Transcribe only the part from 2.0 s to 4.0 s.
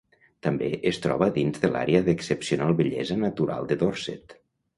d'excepcional bellesa natural de